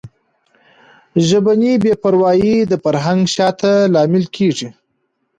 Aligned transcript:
ژبني 1.27 1.73
بې 1.83 1.93
پروایي 2.01 2.55
د 2.71 2.73
فرهنګي 2.83 3.31
شاتګ 3.35 3.81
لامل 3.93 4.25
کیږي. 4.35 4.69